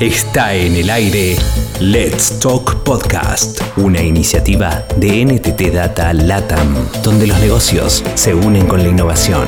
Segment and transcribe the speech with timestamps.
[0.00, 1.36] Está en el aire
[1.78, 6.74] Let's Talk Podcast, una iniciativa de NTT Data LATAM,
[7.04, 9.46] donde los negocios se unen con la innovación.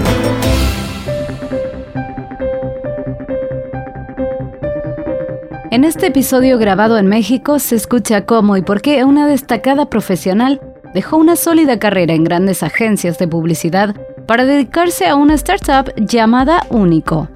[5.72, 10.60] En este episodio grabado en México se escucha cómo y por qué una destacada profesional
[10.94, 16.64] dejó una sólida carrera en grandes agencias de publicidad para dedicarse a una startup llamada
[16.70, 17.28] Único.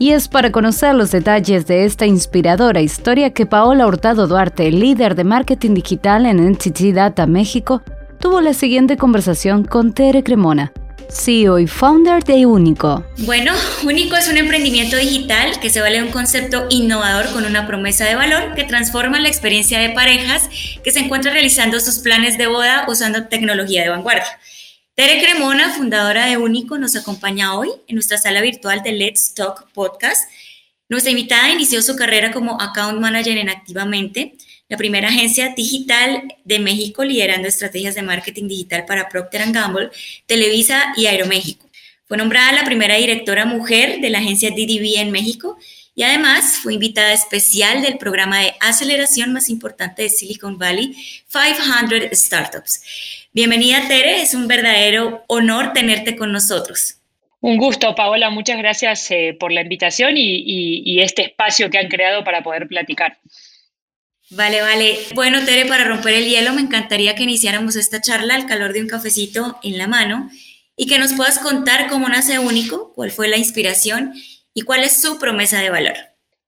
[0.00, 5.16] Y es para conocer los detalles de esta inspiradora historia que Paola Hurtado Duarte, líder
[5.16, 7.82] de marketing digital en NTT Data México,
[8.20, 10.72] tuvo la siguiente conversación con Tere Cremona,
[11.10, 13.04] CEO y founder de Único.
[13.18, 18.04] Bueno, Único es un emprendimiento digital que se vale un concepto innovador con una promesa
[18.04, 20.48] de valor que transforma la experiencia de parejas
[20.84, 24.38] que se encuentran realizando sus planes de boda usando tecnología de vanguardia.
[24.98, 29.70] Tere Cremona, fundadora de Único, nos acompaña hoy en nuestra sala virtual de Let's Talk
[29.72, 30.28] Podcast.
[30.88, 34.34] Nuestra invitada inició su carrera como Account Manager en Activamente,
[34.68, 39.90] la primera agencia digital de México liderando estrategias de marketing digital para Procter Gamble,
[40.26, 41.70] Televisa y Aeroméxico.
[42.06, 45.56] Fue nombrada la primera directora mujer de la agencia DDB en México
[45.94, 50.96] y además fue invitada especial del programa de aceleración más importante de Silicon Valley,
[51.30, 52.80] 500 Startups.
[53.32, 54.22] Bienvenida, Tere.
[54.22, 56.96] Es un verdadero honor tenerte con nosotros.
[57.40, 58.30] Un gusto, Paola.
[58.30, 63.18] Muchas gracias eh, por la invitación y, este espacio que han creado para poder platicar.
[64.30, 64.98] Vale, vale.
[65.14, 68.80] Bueno, Tere, para romper el hielo, me encantaría que iniciáramos esta charla al calor de
[68.80, 70.30] un cafecito en la mano
[70.76, 74.14] y que nos puedas contar cómo nace Único, cuál fue la inspiración
[74.54, 75.96] y cuál es su promesa de valor.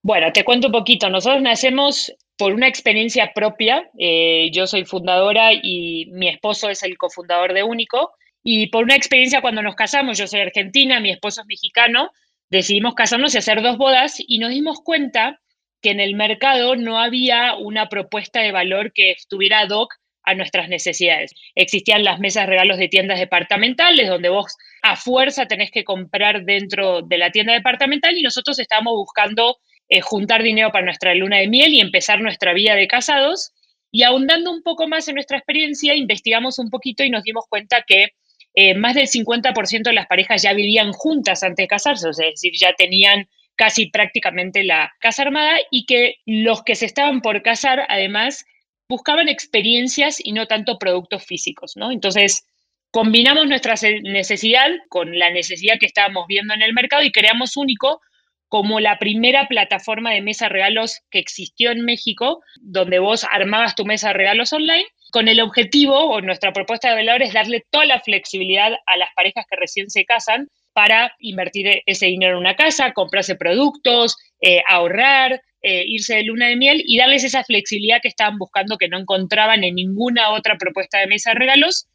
[0.02, 1.10] Bueno, te cuento un poquito.
[1.10, 6.96] Nosotros nacemos por una experiencia propia, eh, yo soy fundadora y mi esposo es el
[6.96, 11.42] cofundador de Único, y por una experiencia cuando nos casamos, yo soy argentina, mi esposo
[11.42, 12.10] es mexicano,
[12.48, 15.38] decidimos casarnos y hacer dos bodas y nos dimos cuenta
[15.82, 20.34] que en el mercado no había una propuesta de valor que estuviera ad hoc a
[20.34, 21.34] nuestras necesidades.
[21.54, 27.02] Existían las mesas regalos de tiendas departamentales donde vos a fuerza tenés que comprar dentro
[27.02, 29.58] de la tienda departamental y nosotros estábamos buscando
[29.90, 33.52] eh, juntar dinero para nuestra luna de miel y empezar nuestra vida de casados.
[33.90, 37.82] Y ahondando un poco más en nuestra experiencia, investigamos un poquito y nos dimos cuenta
[37.84, 38.14] que
[38.54, 42.52] eh, más del 50% de las parejas ya vivían juntas antes de casarse, es decir,
[42.56, 47.84] ya tenían casi prácticamente la casa armada y que los que se estaban por casar,
[47.88, 48.46] además,
[48.88, 51.90] buscaban experiencias y no tanto productos físicos, ¿no?
[51.90, 52.46] Entonces,
[52.92, 58.00] combinamos nuestra necesidad con la necesidad que estábamos viendo en el mercado y creamos único
[58.50, 63.84] como la primera plataforma de mesa regalos que existió en México, donde vos armabas tu
[63.84, 67.86] mesa de regalos online, con el objetivo, o nuestra propuesta de valor es darle toda
[67.86, 72.56] la flexibilidad a las parejas que recién se casan para invertir ese dinero en una
[72.56, 78.00] casa, comprarse productos, eh, ahorrar, eh, irse de luna de miel y darles esa flexibilidad
[78.02, 81.86] que estaban buscando que no encontraban en ninguna otra propuesta de mesa de regalos.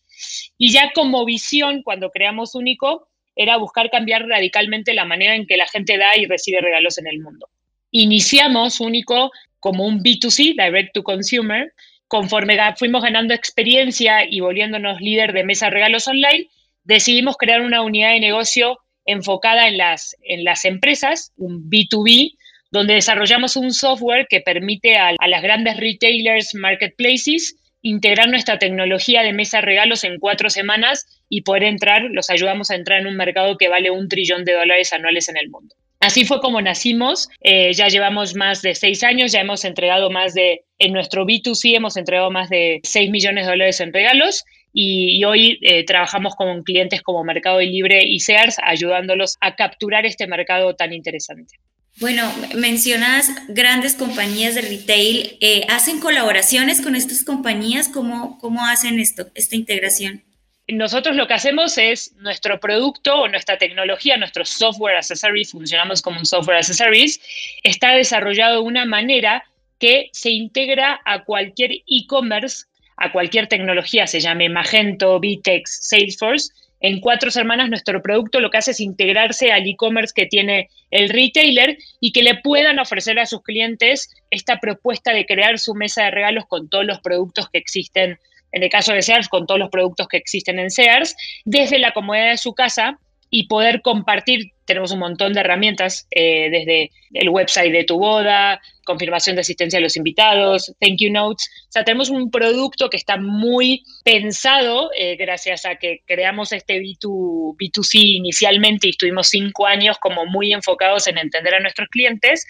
[0.57, 5.57] Y ya como visión, cuando creamos Único, era buscar cambiar radicalmente la manera en que
[5.57, 7.47] la gente da y recibe regalos en el mundo.
[7.91, 11.73] Iniciamos único como un B2C, Direct to Consumer,
[12.07, 16.49] conforme fuimos ganando experiencia y volviéndonos líder de mesa regalos online,
[16.83, 22.37] decidimos crear una unidad de negocio enfocada en las, en las empresas, un B2B,
[22.71, 29.21] donde desarrollamos un software que permite a, a las grandes retailers, marketplaces, integrar nuestra tecnología
[29.21, 33.15] de mesa regalos en cuatro semanas y poder entrar, los ayudamos a entrar en un
[33.15, 35.75] mercado que vale un trillón de dólares anuales en el mundo.
[35.99, 40.33] Así fue como nacimos, eh, ya llevamos más de seis años, ya hemos entregado más
[40.33, 44.43] de, en nuestro B2C hemos entregado más de 6 millones de dólares en regalos
[44.73, 50.25] y, hoy eh, trabajamos con clientes como Mercado Libre y Sears, ayudándolos a capturar este
[50.27, 51.55] mercado tan interesante.
[52.01, 55.37] Bueno, mencionas grandes compañías de retail.
[55.39, 57.87] Eh, ¿Hacen colaboraciones con estas compañías?
[57.87, 60.21] ¿Cómo, ¿Cómo hacen esto, esta integración?
[60.67, 65.51] Nosotros lo que hacemos es nuestro producto o nuestra tecnología, nuestro software as a service,
[65.51, 67.21] funcionamos como un software as a service,
[67.63, 69.45] está desarrollado de una manera
[69.79, 72.65] que se integra a cualquier e-commerce,
[72.97, 76.51] a cualquier tecnología, se llame Magento, Vitex, Salesforce,
[76.85, 81.09] en Cuatro Semanas nuestro producto lo que hace es integrarse al e-commerce que tiene el
[81.09, 86.03] retailer y que le puedan ofrecer a sus clientes esta propuesta de crear su mesa
[86.03, 88.19] de regalos con todos los productos que existen,
[88.51, 91.91] en el caso de Sears, con todos los productos que existen en Sears, desde la
[91.91, 92.99] comodidad de su casa
[93.29, 94.51] y poder compartir.
[94.65, 99.77] Tenemos un montón de herramientas, eh, desde el website de tu boda, confirmación de asistencia
[99.77, 101.47] a los invitados, thank you notes.
[101.67, 106.79] O sea, tenemos un producto que está muy pensado eh, gracias a que creamos este
[106.79, 112.45] B2, B2C inicialmente y estuvimos cinco años como muy enfocados en entender a nuestros clientes.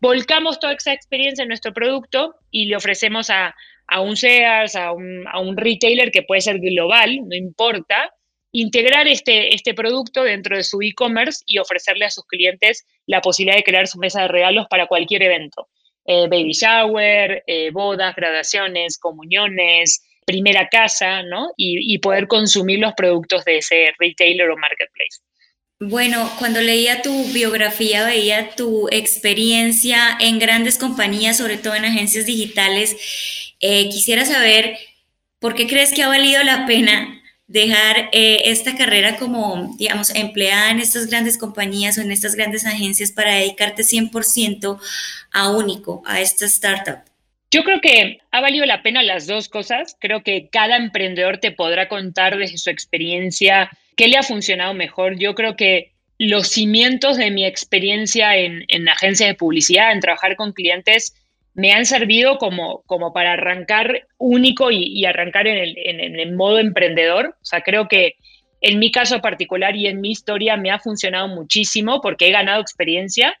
[0.00, 3.54] Volcamos toda esa experiencia en nuestro producto y le ofrecemos a,
[3.86, 8.14] a un Sears, a un, a un retailer que puede ser global, no importa,
[8.52, 13.56] integrar este, este producto dentro de su e-commerce y ofrecerle a sus clientes la posibilidad
[13.56, 15.68] de crear su mesa de regalos para cualquier evento.
[16.06, 21.50] Eh, baby shower, eh, bodas, graduaciones, comuniones, primera casa, ¿no?
[21.56, 25.20] Y, poder consumir los productos de ese retailer o marketplace.
[25.80, 32.26] Bueno, cuando leía tu biografía veía tu experiencia en grandes compañías, sobre todo en agencias
[32.26, 33.54] digitales.
[33.60, 34.78] Eh, quisiera saber
[35.38, 37.19] por qué crees que ha valido la pena
[37.50, 42.64] dejar eh, esta carrera como, digamos, empleada en estas grandes compañías o en estas grandes
[42.64, 44.78] agencias para dedicarte 100%
[45.32, 47.00] a Único, a esta startup?
[47.50, 49.96] Yo creo que ha valido la pena las dos cosas.
[49.98, 55.18] Creo que cada emprendedor te podrá contar desde su experiencia qué le ha funcionado mejor.
[55.18, 60.36] Yo creo que los cimientos de mi experiencia en, en agencias de publicidad, en trabajar
[60.36, 61.16] con clientes,
[61.54, 66.58] me han servido como, como para arrancar único y, arrancar en el, en, el, modo
[66.58, 67.36] emprendedor.
[67.40, 68.14] O sea, creo que
[68.60, 72.60] en mi caso particular y en mi historia me ha funcionado muchísimo porque he ganado
[72.60, 73.34] experiencia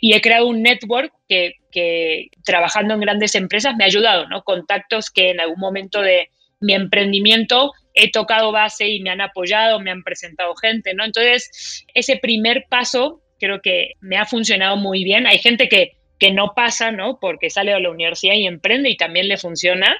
[0.00, 4.42] y he creado un network que, que trabajando en grandes empresas me ha ayudado, ¿no?
[4.42, 6.30] Contactos que en algún momento de
[6.60, 11.04] mi emprendimiento he tocado base y me han apoyado, me han presentado gente, ¿no?
[11.04, 15.26] Entonces, ese primer paso creo que me ha funcionado muy bien.
[15.26, 17.18] Hay gente que que no pasa, ¿no?
[17.20, 19.96] Porque sale de la universidad y emprende y también le funciona.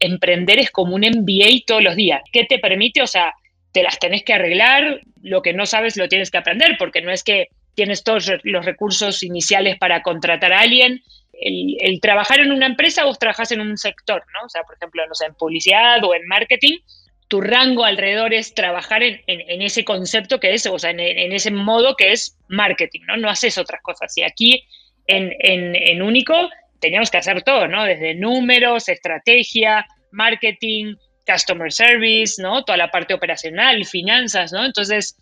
[0.00, 2.22] Emprender es como un MBA todos los días.
[2.32, 3.02] ¿Qué te permite?
[3.02, 3.32] O sea,
[3.72, 7.10] te las tenés que arreglar, lo que no sabes lo tienes que aprender, porque no
[7.10, 11.02] es que tienes todos los recursos iniciales para contratar a alguien.
[11.32, 14.46] El, trabajar en una empresa, vos trabajas en un sector, ¿no?
[14.46, 16.78] O sea, por ejemplo, no sé, en publicidad o en marketing,
[17.26, 21.50] tu rango alrededor es trabajar en, ese concepto que es, o sea, en, en, ese
[21.50, 23.16] modo que es marketing, ¿no?
[23.16, 24.16] No haces otras cosas.
[24.16, 24.64] Y aquí
[25.06, 26.34] en, Único
[26.80, 27.84] teníamos que hacer todo, ¿no?
[27.84, 30.96] Desde números, estrategia, marketing,
[31.26, 32.64] customer service, ¿no?
[32.64, 34.64] Toda la parte operacional, finanzas, ¿no?
[34.64, 35.16] Entonces,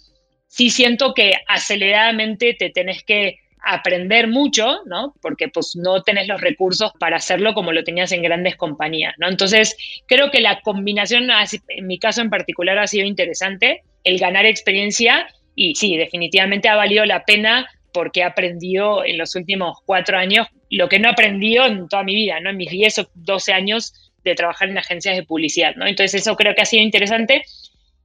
[0.49, 5.14] sí siento que aceleradamente te tenés que aprender mucho, ¿no?
[5.23, 9.29] Porque pues no tenés los recursos para hacerlo como lo tenías en grandes compañías, ¿no?
[9.29, 9.76] Entonces,
[10.08, 11.29] creo que la combinación,
[11.69, 16.76] en mi caso en particular, ha sido interesante, el ganar experiencia y sí, definitivamente ha
[16.76, 21.12] valido la pena porque he aprendido en los últimos cuatro años lo que no he
[21.12, 22.50] aprendido en toda mi vida, ¿no?
[22.50, 25.86] En mis 10 o 12 años de trabajar en agencias de publicidad, ¿no?
[25.86, 27.42] Entonces eso creo que ha sido interesante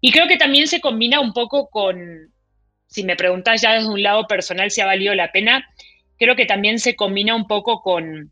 [0.01, 1.97] y creo que también se combina un poco con,
[2.87, 5.67] si me preguntas ya desde un lado personal si ha valido la pena,
[6.17, 8.31] creo que también se combina un poco con,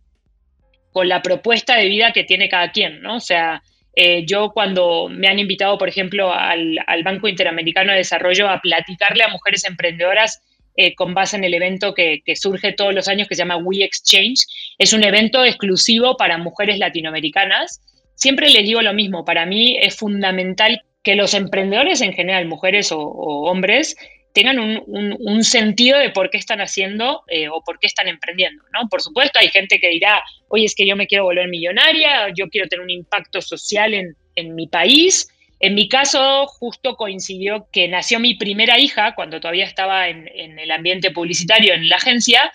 [0.91, 3.17] con la propuesta de vida que tiene cada quien, ¿no?
[3.17, 3.61] O sea,
[3.95, 8.59] eh, yo cuando me han invitado, por ejemplo, al, al Banco Interamericano de Desarrollo a
[8.59, 10.41] platicarle a mujeres emprendedoras
[10.77, 13.83] eh, con base en el evento que, surge todos los años que se llama We
[13.83, 14.45] Exchange.
[14.77, 17.81] Es un evento exclusivo para mujeres latinoamericanas.
[18.15, 22.91] Siempre les digo lo mismo, para mí es fundamental que los emprendedores en general, mujeres
[22.91, 23.95] o, hombres,
[24.33, 28.89] tengan un, sentido de por qué están haciendo eh, o por qué están emprendiendo, ¿no?
[28.89, 32.49] Por supuesto, hay gente que dirá, oye, es que yo me quiero volver millonaria, yo
[32.49, 35.29] quiero tener un impacto social en, en mi país,
[35.59, 40.27] en mi caso, justo coincidió que nació mi primera hija cuando todavía estaba en,
[40.59, 42.51] el ambiente publicitario en la agencia.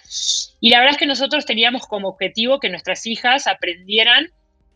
[0.61, 4.31] Y la verdad es que nosotros teníamos como objetivo que nuestras hijas aprendieran,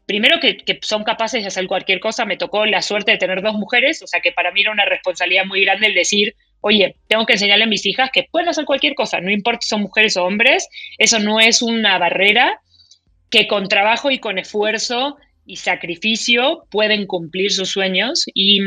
[0.06, 3.54] primero que, son capaces de hacer cualquier cosa, me tocó la suerte de tener dos
[3.54, 7.26] mujeres, o sea que para mí era una responsabilidad muy grande el decir, oye, tengo
[7.26, 10.16] que enseñarle a mis hijas que pueden hacer cualquier cosa, no importa si son mujeres
[10.16, 12.60] o hombres, eso no es una barrera,
[13.30, 18.60] que con trabajo y con esfuerzo y sacrificio pueden cumplir sus sueños y,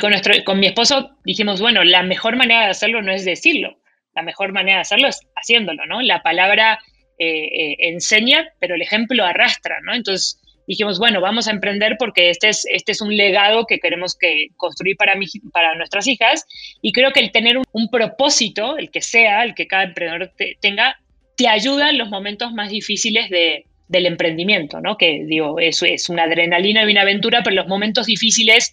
[0.00, 3.78] con, nuestro, con mi esposo dijimos, bueno, la mejor manera de hacerlo no es decirlo,
[4.14, 6.02] la mejor manera de hacerlo es haciéndolo, ¿no?
[6.02, 6.78] La palabra
[7.18, 9.94] eh, eh, enseña, pero el ejemplo arrastra, ¿no?
[9.94, 14.16] Entonces dijimos, bueno, vamos a emprender porque este es, este es un legado que queremos
[14.16, 15.14] que construir para,
[15.52, 16.46] para nuestras hijas
[16.80, 20.96] y creo que el tener un, propósito, el que sea, el que cada emprendedor tenga,
[21.36, 24.96] te ayuda en los momentos más difíciles de, del emprendimiento, ¿no?
[24.96, 28.72] Que digo, eso es una adrenalina y una aventura, pero los momentos difíciles,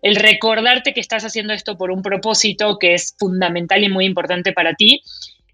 [0.00, 4.52] el recordarte que estás haciendo esto por un propósito que es fundamental y muy importante
[4.52, 5.02] para ti,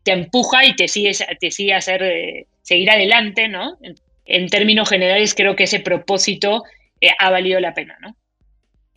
[0.04, 3.78] te empuja y te sigue, te sigue hacer, eh, seguir adelante, ¿no?
[4.24, 6.62] En, términos generales, creo que ese propósito
[7.00, 8.16] eh, ha valido la pena, ¿no?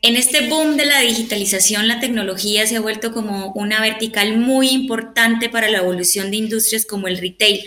[0.04, 4.70] En este boom de la digitalización, la tecnología se ha vuelto como una vertical muy
[4.70, 7.62] importante para la evolución de industrias como el retail.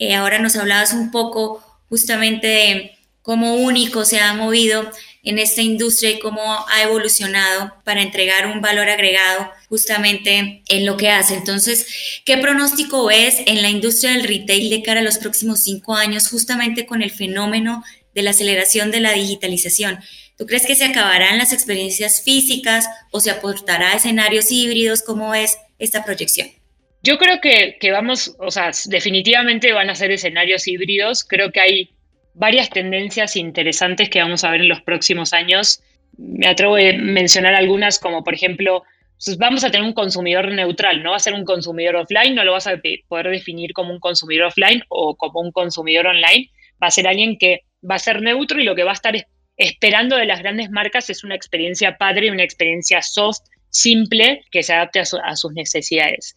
[0.00, 4.90] Eh, ahora nos hablabas un poco justamente de cómo único se ha movido
[5.22, 10.96] en esta industria y cómo ha evolucionado para entregar un valor agregado justamente en lo
[10.96, 11.34] que hace.
[11.34, 11.86] Entonces,
[12.24, 16.28] ¿qué pronóstico ves en la industria del retail de cara a los próximos cinco años
[16.28, 20.00] justamente con el fenómeno de la aceleración de la digitalización?
[20.38, 25.02] ¿Tú crees que se acabarán las experiencias físicas o se aportará escenarios híbridos?
[25.02, 26.59] ¿Cómo es esta proyección?
[27.02, 31.24] Yo creo que, vamos, o sea, definitivamente van a ser escenarios híbridos.
[31.24, 31.90] Creo que hay
[32.34, 35.82] varias tendencias interesantes que vamos a ver en los próximos años.
[36.18, 38.82] Me atrevo a mencionar algunas, como por ejemplo,
[39.24, 42.44] pues vamos a tener un consumidor neutral, no va a ser un consumidor offline, no
[42.44, 46.50] lo vas a poder definir como un consumidor offline o como un consumidor online,
[46.82, 49.14] va a ser alguien que va a ser neutro y lo que va a estar
[49.58, 54.72] esperando de las grandes marcas es una experiencia padre una experiencia soft, simple, que se
[54.72, 56.34] adapte a, sus necesidades.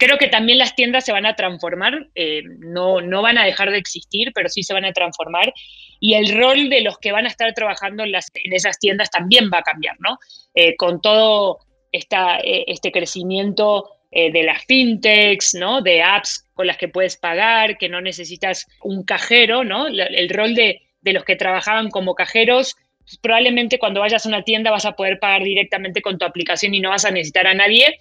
[0.00, 3.70] Creo que también las tiendas se van a transformar, eh, no, no van a dejar
[3.70, 5.52] de existir, pero sí se van a transformar
[6.00, 9.10] y el rol de los que van a estar trabajando en, las, en esas tiendas
[9.10, 10.18] también va a cambiar, ¿no?
[10.54, 11.58] Eh, con todo
[11.92, 15.82] esta, eh, este crecimiento de las fintechs, ¿no?
[15.82, 19.86] De apps con las que puedes pagar, que no necesitas un cajero, ¿no?
[19.86, 22.74] El rol de, de los que trabajaban como cajeros,
[23.22, 26.80] probablemente cuando vayas a una tienda vas a poder pagar directamente con tu aplicación y
[26.80, 27.98] no vas a necesitar a nadie,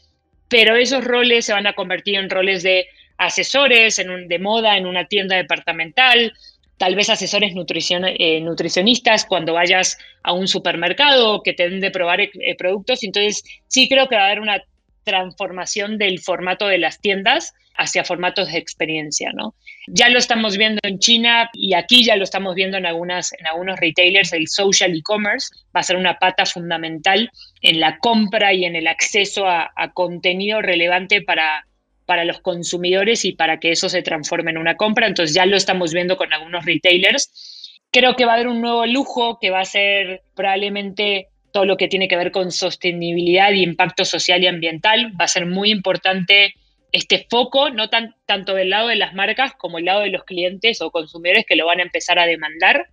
[0.49, 2.87] pero esos roles se van a convertir en roles de
[3.17, 6.33] asesores en un, de moda en una tienda departamental,
[6.77, 12.21] tal vez asesores eh, nutricionistas cuando vayas a un supermercado que te den de probar
[12.21, 13.03] eh, productos.
[13.03, 14.63] Entonces, sí creo que va a haber una
[15.09, 19.55] transformación del formato de las tiendas hacia formatos de experiencia, ¿no?
[19.87, 23.47] Ya lo estamos viendo en China y aquí ya lo estamos viendo en, algunas, en
[23.47, 28.65] algunos retailers, el social e-commerce va a ser una pata fundamental en la compra y
[28.65, 31.65] en el acceso a, contenido relevante para,
[32.05, 35.07] para los consumidores y para que eso se transforme en una compra.
[35.07, 37.81] Entonces ya lo estamos viendo con algunos retailers.
[37.91, 41.77] Creo que va a haber un nuevo lujo que va a ser probablemente todo lo
[41.77, 45.13] que tiene que ver con sostenibilidad y impacto social y ambiental.
[45.19, 46.53] Va a ser muy importante
[46.91, 50.23] este foco, no tan, tanto del lado de las marcas como del lado de los
[50.23, 52.87] clientes o consumidores que lo van a empezar a demandar.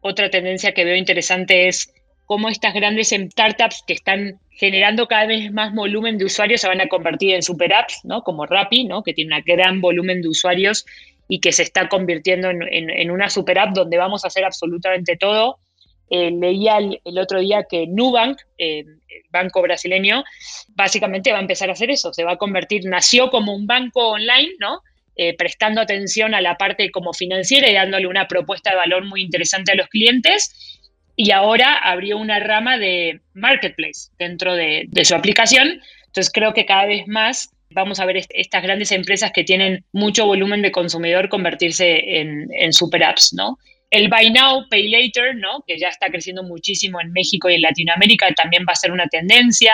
[0.00, 1.92] Otra tendencia que veo interesante es
[2.26, 6.80] cómo estas grandes startups que están generando cada vez más volumen de usuarios se van
[6.80, 8.22] a convertir en super apps, ¿no?
[8.22, 9.02] Como Rappi, ¿no?
[9.02, 10.84] Que tiene un gran volumen de usuarios
[11.28, 15.16] y que se está convirtiendo en, en una super app donde vamos a hacer absolutamente
[15.16, 15.58] todo
[16.10, 20.24] eh, leía el, otro día que Nubank, eh, el banco brasileño,
[20.70, 24.08] básicamente va a empezar a hacer eso, se va a convertir, nació como un banco
[24.08, 24.80] online, ¿no?
[25.20, 29.22] Eh, prestando atención a la parte como financiera y dándole una propuesta de valor muy
[29.22, 30.84] interesante a los clientes.
[31.16, 35.80] Y ahora abrió una rama de marketplace dentro de, su aplicación.
[36.06, 40.24] Entonces creo que cada vez más vamos a ver estas grandes empresas que tienen mucho
[40.24, 43.58] volumen de consumidor convertirse en, en super apps, ¿no?
[43.90, 45.64] El Buy Now, Pay Later, ¿no?
[45.66, 49.06] que ya está creciendo muchísimo en México y en Latinoamérica, también va a ser una
[49.06, 49.72] tendencia.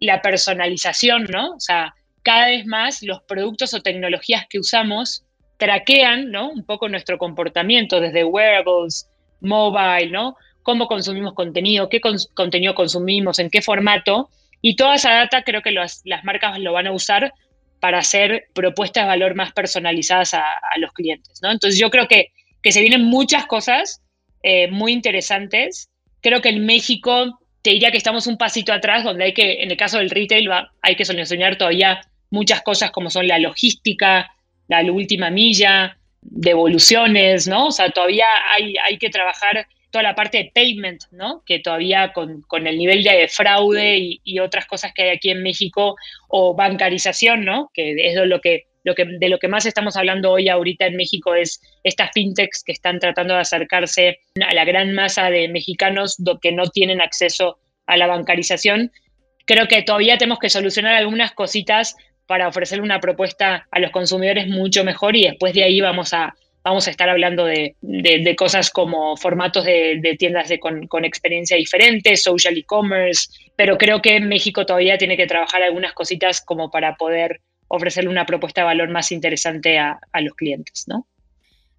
[0.00, 1.52] La personalización, ¿no?
[1.52, 5.24] O sea, cada vez más los productos o tecnologías que usamos
[5.56, 6.50] traquean, ¿no?
[6.50, 9.08] Un poco nuestro comportamiento, desde wearables,
[9.40, 10.36] mobile, ¿no?
[10.62, 12.00] Cómo consumimos contenido, qué
[12.34, 14.28] contenido consumimos, en qué formato.
[14.60, 17.32] Y toda esa data creo que las marcas lo van a usar
[17.80, 21.50] para hacer propuestas de valor más personalizadas a, a los clientes, ¿no?
[21.50, 22.32] Entonces yo creo que
[22.64, 24.02] que se vienen muchas cosas
[24.42, 25.90] eh, muy interesantes.
[26.22, 29.70] Creo que en México te diría que estamos un pasito atrás, donde hay que, en
[29.70, 34.34] el caso del retail, hay que solucionar todavía muchas cosas como son la logística,
[34.66, 37.66] la última milla, devoluciones, ¿no?
[37.66, 41.42] O sea, todavía hay, hay que trabajar toda la parte de payment, ¿no?
[41.44, 45.42] Que todavía con, el nivel de fraude y, y, otras cosas que hay aquí en
[45.42, 45.96] México,
[46.28, 47.70] o bancarización, ¿no?
[47.74, 51.60] Que es lo que de lo que más estamos hablando hoy ahorita en México es
[51.82, 56.66] estas fintechs que están tratando de acercarse a la gran masa de mexicanos que no
[56.66, 58.92] tienen acceso a la bancarización.
[59.46, 64.48] Creo que todavía tenemos que solucionar algunas cositas para ofrecer una propuesta a los consumidores
[64.48, 67.76] mucho mejor y después de ahí vamos a, vamos a estar hablando de,
[68.36, 74.64] cosas como formatos de, tiendas con, con, experiencia diferente, social e-commerce, pero creo que México
[74.64, 77.40] todavía tiene que trabajar algunas cositas como para poder
[77.74, 81.06] ofrecerle una propuesta de valor más interesante a, los clientes, ¿no?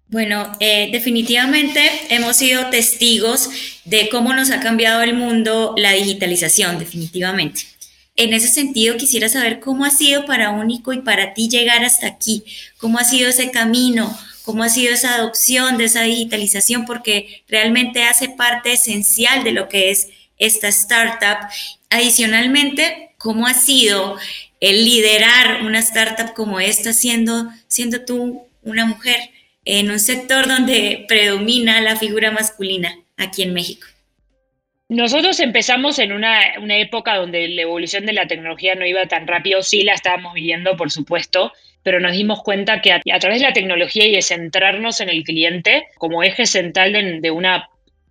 [0.08, 3.50] Bueno, eh, definitivamente hemos sido testigos
[3.84, 7.62] de cómo nos ha cambiado el mundo la digitalización, definitivamente.
[8.16, 12.06] En ese sentido, quisiera saber cómo ha sido para Único y para ti llegar hasta
[12.06, 12.44] aquí,
[12.78, 18.04] cómo ha sido ese camino, cómo ha sido esa adopción de esa digitalización, porque realmente
[18.04, 21.48] hace parte esencial de lo que es esta startup.
[21.90, 24.16] Adicionalmente, ¿cómo ha sido
[24.60, 29.16] el liderar una startup como esta siendo, siendo tú una mujer
[29.64, 33.86] en un sector donde predomina la figura masculina aquí en México?
[34.88, 39.62] Nosotros empezamos en una, época donde la evolución de la tecnología no iba tan rápido,
[39.62, 43.52] sí la estábamos viviendo, por supuesto, pero nos dimos cuenta que a, través de la
[43.52, 47.68] tecnología y de centrarnos en el cliente como eje central de, una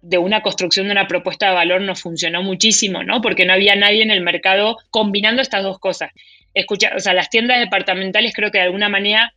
[0.08, 3.22] de una construcción de una propuesta de valor nos funcionó muchísimo, ¿no?
[3.22, 6.12] Porque no había nadie en el mercado combinando estas dos cosas.
[6.54, 9.34] Escucha, o sea, las tiendas departamentales creo que de alguna manera,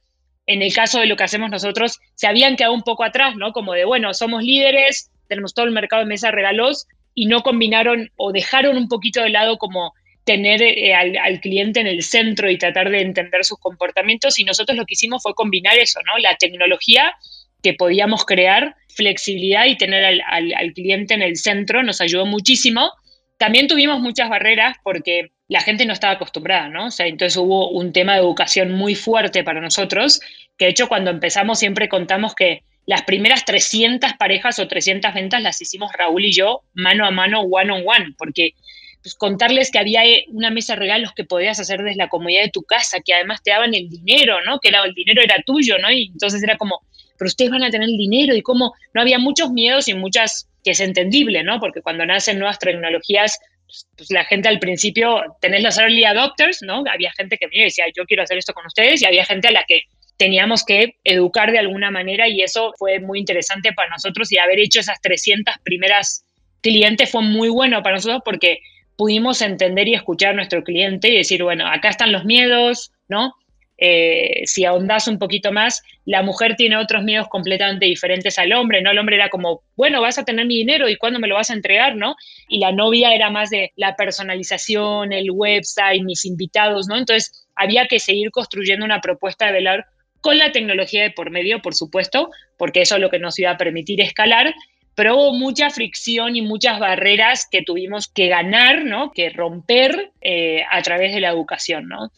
[0.46, 3.52] en el caso de lo que hacemos nosotros, se habían quedado un poco atrás, ¿no?
[3.52, 8.12] Como de, bueno, somos líderes, tenemos todo el mercado de mesa regalos, y no combinaron
[8.16, 12.58] o dejaron un poquito de lado como tener eh, al, cliente en el centro y
[12.58, 16.18] tratar de entender sus comportamientos y nosotros lo que hicimos fue combinar eso, ¿no?
[16.18, 17.14] La tecnología
[17.62, 22.90] que podíamos crear, flexibilidad y tener al, al cliente en el centro nos ayudó muchísimo.
[23.38, 26.86] También tuvimos muchas barreras porque la gente no estaba acostumbrada, ¿no?
[26.86, 30.20] O sea, entonces hubo un tema de educación muy fuerte para nosotros,
[30.58, 35.42] que de hecho cuando empezamos siempre contamos que las primeras 300 parejas o 300 ventas
[35.42, 38.54] las hicimos Raúl y yo mano a mano, one on one, porque
[39.02, 42.42] pues, contarles que había eh, una mesa de regalos que podías hacer desde la comodidad
[42.42, 44.58] de tu casa, que además te daban el dinero, ¿no?
[44.58, 45.90] Que el dinero era tuyo, ¿no?
[45.90, 46.82] Y entonces era como,
[47.18, 50.70] pero ustedes van a tener dinero y cómo, no había muchos miedos y muchas, que
[50.70, 51.60] es entendible, ¿no?
[51.60, 56.62] Porque cuando nacen nuevas tecnologías, pues, pues la gente al principio, tenés los early adopters,
[56.62, 56.84] ¿no?
[56.90, 59.52] Había gente que me decía, yo quiero hacer esto con ustedes, y había gente a
[59.52, 59.82] la que
[60.18, 64.58] teníamos que educar de alguna manera y eso fue muy interesante para nosotros y haber
[64.58, 66.24] hecho esas 300 primeras
[66.60, 68.58] clientes fue muy bueno para nosotros porque
[68.96, 73.32] pudimos entender y escuchar a nuestro cliente y decir, bueno, acá están los miedos, ¿no?
[73.80, 78.82] Eh, si ahondas un poquito más, la mujer tiene otros miedos completamente diferentes al hombre,
[78.82, 78.90] ¿no?
[78.90, 81.50] El hombre era como, bueno, vas a tener mi dinero y cuándo me lo vas
[81.50, 82.16] a entregar, ¿no?
[82.48, 86.96] Y la novia era más de la personalización, el website, mis invitados, ¿no?
[86.96, 89.86] Entonces había que seguir construyendo una propuesta de velar
[90.20, 93.52] con la tecnología de por medio, por supuesto, porque eso es lo que nos iba
[93.52, 94.54] a permitir escalar,
[94.96, 99.12] pero hubo mucha fricción y muchas barreras que tuvimos que ganar, ¿no?
[99.12, 101.86] que romper eh, a través de la educación.
[101.86, 102.10] ¿no?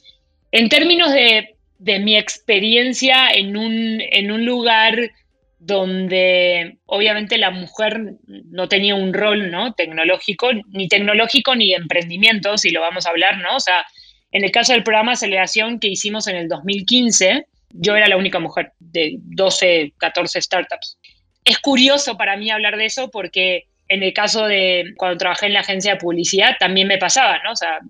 [0.52, 5.11] En términos de, mi experiencia en un, en un lugar
[5.59, 9.75] donde obviamente la mujer no tenía un rol ¿no?
[9.75, 13.56] tecnológico, ni tecnológico ni de emprendimiento, si lo vamos a hablar, ¿no?
[13.56, 13.84] O sea,
[14.32, 18.17] en el caso del programa de aceleración que hicimos en el 2015, yo era la
[18.17, 20.99] única mujer de 12, 14 startups.
[21.45, 25.54] Es curioso para mí hablar de eso porque en el caso de cuando trabajé en
[25.54, 27.52] la agencia de publicidad también me pasaba, ¿no?
[27.52, 27.80] O sea,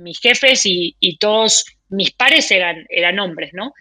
[0.00, 3.72] mis jefes y, todos mis pares eran, eran hombres, ¿no?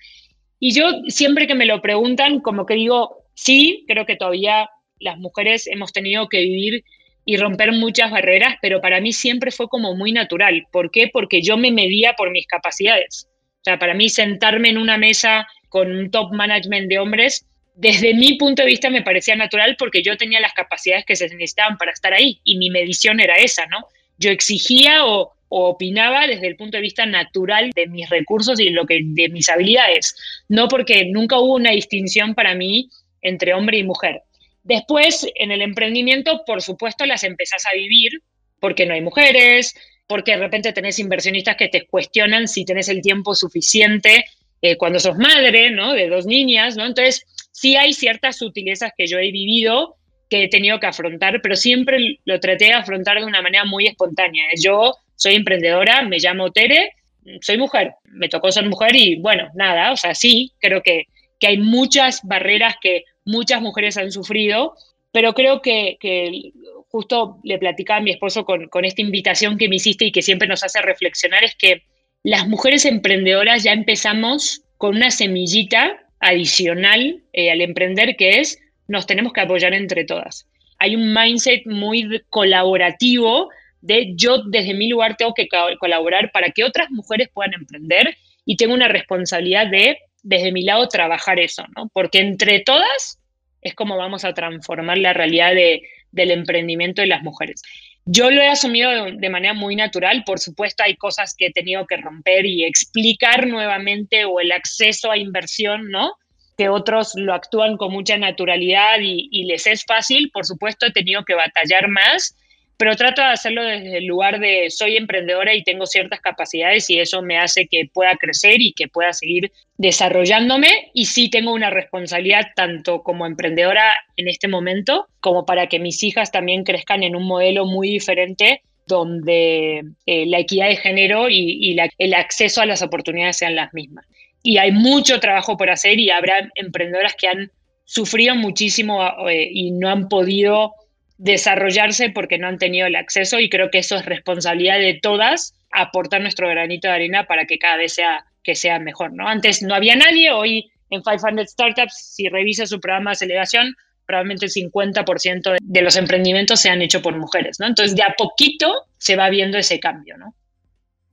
[0.60, 5.18] Y yo siempre que me lo preguntan, como que digo, sí, creo que todavía las
[5.18, 6.84] mujeres hemos tenido que vivir
[7.26, 10.66] y romper muchas barreras, pero para mí siempre fue como muy natural.
[10.72, 11.10] ¿Por qué?
[11.12, 13.28] Porque yo me medía por mis capacidades.
[13.62, 18.14] O sea, para mí sentarme en una mesa con un top management de hombres, desde
[18.14, 21.78] mi punto de vista me parecía natural porque yo tenía las capacidades que se necesitaban
[21.78, 23.86] para estar ahí y mi medición era esa, ¿no?
[24.18, 28.86] Yo exigía o, opinaba desde el punto de vista natural de mis recursos y lo
[28.86, 30.16] que, de mis habilidades,
[30.48, 32.90] no porque nunca hubo una distinción para mí
[33.22, 34.22] entre hombre y mujer.
[34.64, 38.22] Después, en el emprendimiento, por supuesto, las empezás a vivir
[38.60, 39.74] porque no hay mujeres,
[40.08, 44.26] porque de repente tenés inversionistas que te cuestionan si tenés el tiempo suficiente
[44.62, 45.94] eh, cuando sos madre, ¿no?
[45.94, 46.86] De dos niñas, ¿no?
[46.86, 49.96] Entonces, sí hay ciertas sutilezas que yo he vivido
[50.30, 53.88] que he tenido que afrontar, pero siempre lo traté de afrontar de una manera muy
[53.88, 54.46] espontánea.
[54.62, 56.94] Yo soy emprendedora, me llamo Tere,
[57.42, 61.08] soy mujer, me tocó ser mujer y bueno, nada, o sea, sí, creo que,
[61.40, 64.76] que hay muchas barreras que muchas mujeres han sufrido,
[65.12, 66.54] pero creo que, que
[66.88, 70.22] justo le platicaba a mi esposo con, con, esta invitación que me hiciste y que
[70.22, 71.84] siempre nos hace reflexionar, es que
[72.24, 79.06] las mujeres emprendedoras ya empezamos con una semillita adicional eh, al emprender que es nos
[79.06, 80.48] tenemos que apoyar entre todas.
[80.80, 83.50] Hay un mindset muy colaborativo
[83.82, 85.48] de yo desde mi lugar tengo que
[85.80, 88.16] colaborar para que otras mujeres puedan emprender
[88.46, 91.90] y tengo una responsabilidad de desde mi lado trabajar eso, ¿no?
[91.94, 93.20] Porque entre todas
[93.62, 97.62] es como vamos a transformar la realidad de, del emprendimiento de las mujeres.
[98.06, 101.86] Yo lo he asumido de, manera muy natural, por supuesto hay cosas que he tenido
[101.86, 106.14] que romper y explicar nuevamente o el acceso a inversión, ¿no?
[106.58, 111.24] Que otros lo actúan con mucha naturalidad y, les es fácil, por supuesto he tenido
[111.24, 112.36] que batallar más,
[112.80, 116.98] pero trato de hacerlo desde el lugar de soy emprendedora y tengo ciertas capacidades y
[116.98, 121.70] eso me hace que pueda crecer y que pueda seguir desarrollándome y sí tengo una
[121.72, 127.18] responsabilidad tanto como emprendedora en este momento como para que mis hijas también crezcan en
[127.18, 132.82] un modelo muy diferente donde eh, la equidad de género y, el acceso a las
[132.82, 134.06] oportunidades sean las mismas.
[134.42, 137.52] Y hay mucho trabajo por hacer y habrá emprendedoras que han
[137.84, 140.74] sufrido muchísimo eh, y no han podido
[141.20, 145.54] desarrollarse porque no han tenido el acceso y creo que eso es responsabilidad de todas
[145.72, 149.28] aportar nuestro granito de arena para que cada vez sea que sea mejor, ¿no?
[149.28, 154.46] Antes no había nadie, hoy en 500 Startups, si revisa su programa de aceleración, probablemente
[154.46, 157.68] el 50% de los emprendimientos se han hecho por mujeres, ¿no?
[157.68, 160.34] Entonces, de a poquito se va viendo ese cambio, ¿no?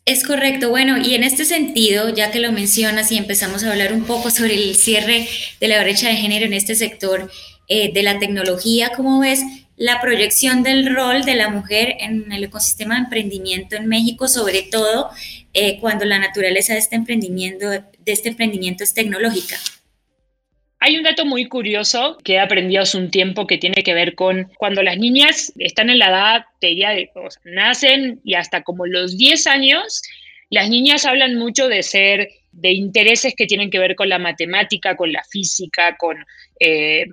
[0.07, 0.71] Es correcto.
[0.71, 4.31] Bueno, y en este sentido, ya que lo mencionas y empezamos a hablar un poco
[4.31, 5.27] sobre el cierre
[5.61, 7.29] de la brecha de género en este sector
[7.69, 9.43] eh, de la tecnología, ¿cómo ves
[9.77, 14.63] la proyección del rol de la mujer en el ecosistema de emprendimiento en México, sobre
[14.63, 15.11] todo
[15.53, 19.57] eh, cuando la naturaleza de este emprendimiento, de este emprendimiento es tecnológica.
[20.79, 24.15] Hay un dato muy curioso que he aprendido hace un tiempo que tiene que ver
[24.15, 27.11] con cuando las niñas están en la edad, te diría, de,
[27.45, 30.03] nacen y hasta como los 10 años,
[30.51, 34.97] las niñas hablan mucho de ser, de intereses que tienen que ver con la matemática,
[34.97, 36.17] con la física, con
[36.59, 37.07] eh,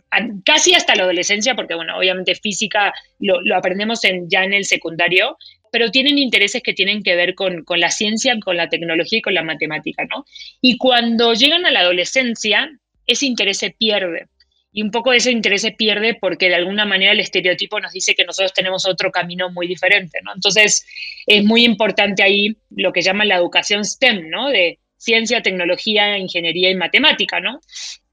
[0.45, 5.37] casi hasta la adolescencia, porque bueno, obviamente física lo, aprendemos en, ya en el secundario,
[5.71, 9.21] pero tienen intereses que tienen que ver con, con, la ciencia, con la tecnología y
[9.21, 10.25] con la matemática, ¿no?
[10.61, 12.71] Y cuando llegan a la adolescencia,
[13.05, 14.27] ese interés se pierde.
[14.71, 18.15] Y un poco ese interés se pierde porque de alguna manera el estereotipo nos dice
[18.15, 20.33] que nosotros tenemos otro camino muy diferente, ¿no?
[20.33, 20.85] Entonces,
[21.27, 24.49] es muy importante ahí lo que llaman la educación STEM, ¿no?
[24.49, 27.59] De ciencia, tecnología, ingeniería y matemática, ¿no?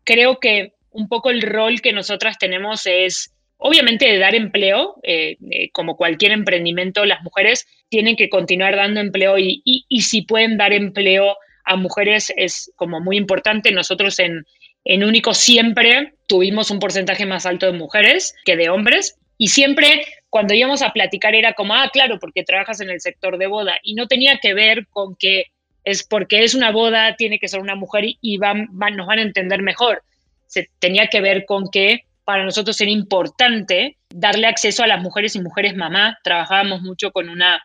[0.04, 5.36] Creo que un poco el rol que nosotras tenemos es, obviamente, de dar empleo, eh,
[5.50, 10.56] eh, como cualquier emprendimiento, las mujeres tienen que continuar dando empleo y, y, si pueden
[10.56, 13.70] dar empleo a mujeres es como muy importante.
[13.72, 14.44] Nosotros en,
[14.84, 20.04] en Único siempre tuvimos un porcentaje más alto de mujeres que de hombres y siempre
[20.28, 23.78] cuando íbamos a platicar era como, ah, claro, porque trabajas en el sector de boda
[23.82, 25.46] y no tenía que ver con que
[25.84, 29.22] es porque es una boda, tiene que ser una mujer y van, nos van a
[29.22, 30.02] entender mejor.
[30.46, 35.34] Se, tenía que ver con que para nosotros era importante darle acceso a las mujeres
[35.36, 36.18] y mujeres mamá.
[36.22, 37.62] Trabajábamos mucho con una,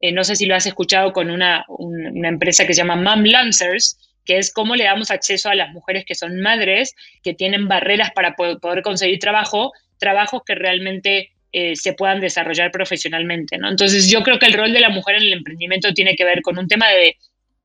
[0.00, 3.24] eh, no sé si lo has escuchado, con una, una empresa que se llama Mom
[3.24, 3.96] Lancers,
[4.28, 8.10] que es cómo le damos acceso a las mujeres que son madres, que tienen barreras
[8.14, 13.56] para poder, conseguir trabajo, trabajos que realmente eh, se puedan desarrollar profesionalmente.
[13.56, 13.70] ¿no?
[13.70, 16.42] Entonces yo creo que el rol de la mujer en el emprendimiento tiene que ver
[16.42, 17.16] con un tema de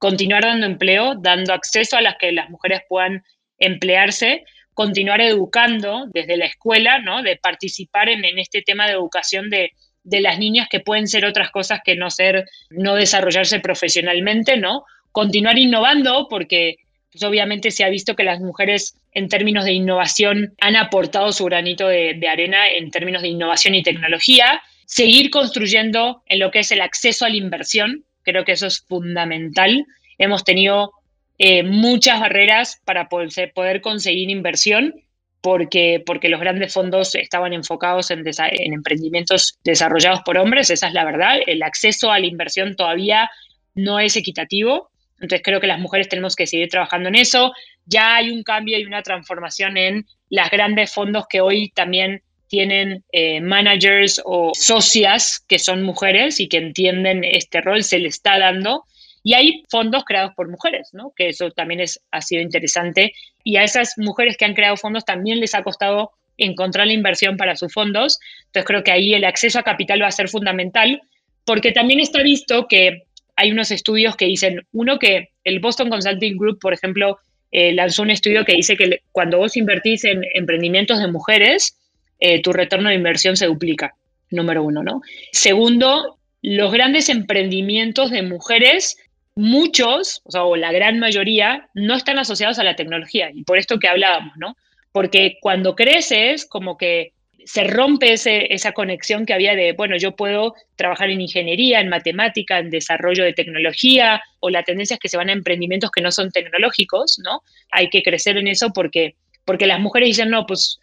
[0.03, 3.23] continuar dando empleo, dando acceso a las que las mujeres puedan
[3.57, 7.23] emplearse, continuar educando desde la escuela, ¿no?
[7.23, 9.71] de participar en, este tema de educación de,
[10.03, 14.83] de las niñas que pueden ser otras cosas que no ser, no desarrollarse profesionalmente, ¿no?
[15.13, 16.75] continuar innovando porque
[17.09, 21.45] pues, obviamente se ha visto que las mujeres en términos de innovación han aportado su
[21.45, 26.73] granito de, arena en términos de innovación y tecnología, seguir construyendo en lo que es
[26.73, 29.85] el acceso a la inversión, creo que eso es fundamental.
[30.17, 30.91] Hemos tenido
[31.37, 34.95] eh, muchas barreras para poder, conseguir inversión
[35.41, 40.93] porque, porque los grandes fondos estaban enfocados en, en emprendimientos desarrollados por hombres, esa es
[40.93, 41.37] la verdad.
[41.45, 43.29] El acceso a la inversión todavía
[43.75, 44.89] no es equitativo
[45.23, 47.53] entonces creo que las mujeres tenemos que seguir trabajando en eso.
[47.85, 52.21] Ya hay un cambio y una transformación en las grandes fondos que hoy también
[52.53, 58.09] tienen eh, managers o socias que son mujeres y que entienden este rol, se le
[58.09, 58.83] está dando.
[59.23, 61.13] Y hay fondos creados por mujeres, ¿no?
[61.15, 63.11] que eso también es, ha sido interesante.
[63.43, 67.37] Y a esas mujeres que han creado fondos también les ha costado encontrar la inversión
[67.37, 68.19] para sus fondos.
[68.45, 71.01] Entonces creo que ahí el acceso a capital va a ser fundamental,
[71.45, 73.01] porque también está visto que
[73.35, 77.17] hay unos estudios que dicen, uno que el Boston Consulting Group, por ejemplo,
[77.51, 81.79] eh, lanzó un estudio que dice que cuando vos invertís en emprendimientos de mujeres,
[82.19, 83.95] eh, tu retorno de inversión se duplica,
[84.29, 85.01] número uno, ¿no?
[85.31, 88.97] Segundo, los grandes emprendimientos de mujeres,
[89.35, 93.79] muchos, o sea, la gran mayoría, no están asociados a la tecnología, y por esto
[93.79, 94.55] que hablábamos, ¿no?
[94.91, 97.13] Porque cuando creces, como que
[97.45, 101.89] se rompe ese, esa conexión que había de, bueno, yo puedo trabajar en ingeniería, en
[101.89, 106.01] matemática, en desarrollo de tecnología, o la tendencia es que se van a emprendimientos que
[106.01, 107.41] no son tecnológicos, ¿no?
[107.71, 110.79] Hay que crecer en eso porque, porque las mujeres dicen, no, pues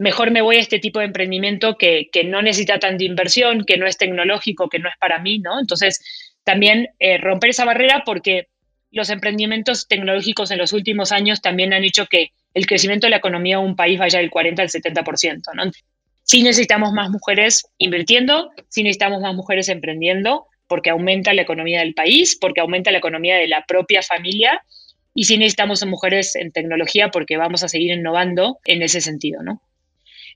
[0.00, 3.86] mejor me voy a este tipo de emprendimiento que, no necesita tanta inversión, que no
[3.86, 5.60] es tecnológico, que no es para mí, ¿no?
[5.60, 6.00] Entonces,
[6.42, 8.48] también eh, romper esa barrera porque
[8.90, 13.18] los emprendimientos tecnológicos en los últimos años también han hecho que el crecimiento de la
[13.18, 15.70] economía de un país vaya del 40 al 70%, ¿no?
[16.22, 21.92] sí necesitamos más mujeres invirtiendo, sí necesitamos más mujeres emprendiendo, porque aumenta la economía del
[21.92, 24.62] país, porque aumenta la economía de la propia familia,
[25.12, 29.60] y sí necesitamos mujeres en tecnología porque vamos a seguir innovando en ese sentido, ¿no?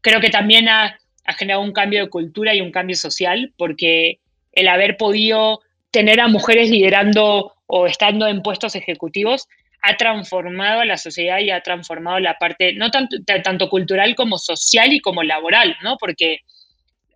[0.04, 4.18] Creo que también ha, ha generado un cambio de cultura y un cambio social, porque
[4.52, 9.48] el haber podido tener a mujeres liderando o estando en puestos ejecutivos
[9.80, 14.36] ha transformado a la sociedad y ha transformado la parte, no tanto, tanto cultural como
[14.36, 15.96] social y como laboral, ¿no?
[15.96, 16.40] Porque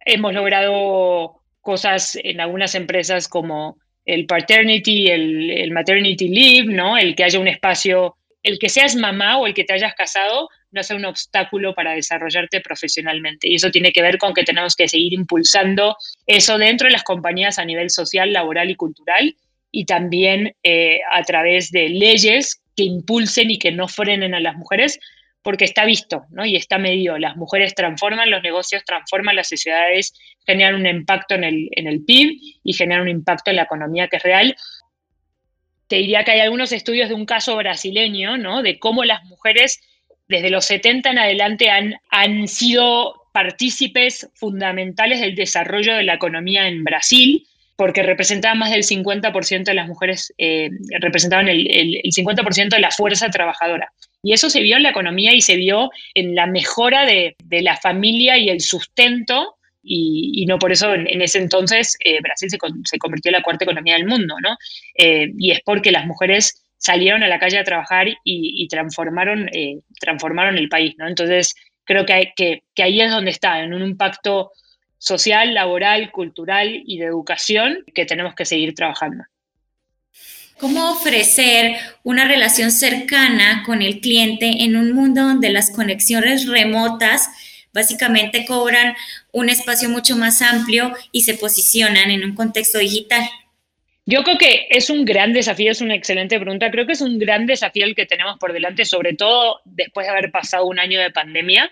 [0.06, 6.96] hemos logrado cosas en algunas empresas como el paternity, el, el, maternity leave, ¿no?
[6.96, 10.48] El que haya un espacio, el que seas mamá o el que te hayas casado
[10.70, 13.48] no sea un obstáculo para desarrollarte profesionalmente.
[13.48, 17.04] Y eso tiene que ver con que tenemos que seguir impulsando eso dentro de las
[17.04, 19.36] compañías a nivel social, laboral y cultural
[19.70, 24.56] y también eh, a través de leyes que impulsen y que no frenen a las
[24.56, 24.98] mujeres,
[25.42, 26.44] porque está visto ¿no?
[26.44, 27.18] y está medido.
[27.18, 30.14] Las mujeres transforman los negocios, transforman las sociedades,
[30.46, 34.08] generan un impacto en el, en el PIB y generan un impacto en la economía
[34.08, 34.56] que es real.
[35.86, 38.62] Te diría que hay algunos estudios de un caso brasileño, ¿no?
[38.62, 39.80] de cómo las mujeres
[40.28, 46.66] desde los 70 en adelante han, han sido partícipes fundamentales del desarrollo de la economía
[46.66, 52.80] en Brasil, porque representaban más del 50% de las mujeres, eh, representaban el, 50% de
[52.80, 53.92] la fuerza trabajadora.
[54.20, 57.76] Y eso se vio en la economía y se vio en la mejora de, la
[57.76, 62.58] familia y el sustento, y, no por eso en, ese entonces eh, Brasil se,
[62.98, 64.56] convirtió en la cuarta economía del mundo, ¿no?
[64.96, 69.50] Eh, y es porque las mujeres salieron a la calle a trabajar y, transformaron,
[70.00, 71.06] transformaron el país, ¿no?
[71.06, 74.52] Entonces, creo que, que, que ahí es donde está, en un impacto
[74.98, 79.24] social, laboral, cultural y de educación que tenemos que seguir trabajando.
[80.58, 87.28] ¿Cómo ofrecer una relación cercana con el cliente en un mundo donde las conexiones remotas
[87.72, 88.96] básicamente cobran
[89.32, 93.22] un espacio mucho más amplio y se posicionan en un contexto digital?
[94.10, 96.70] Yo creo que es un gran desafío, es una excelente pregunta.
[96.70, 100.12] Creo que es un gran desafío el que tenemos por delante, sobre todo después de
[100.12, 101.70] haber pasado un año de pandemia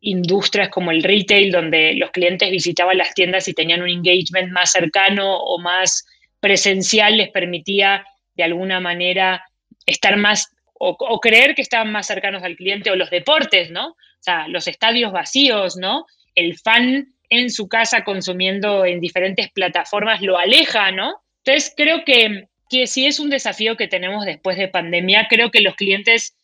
[0.00, 4.70] industrias como el retail, donde los clientes visitaban las tiendas y tenían un engagement más
[4.70, 6.06] cercano o más
[6.38, 8.04] presencial, les permitía
[8.36, 9.42] de alguna manera
[9.86, 13.88] estar más o, creer que estaban más cercanos al cliente, o los deportes, ¿no?
[13.88, 16.06] O sea, los estadios vacíos, ¿no?
[16.36, 21.22] El fan en su casa consumiendo en diferentes plataformas lo aleja, ¿no?
[21.46, 25.28] Entonces, creo que, que sí es un desafío que tenemos después de pandemia.
[25.30, 26.36] Creo que los clientes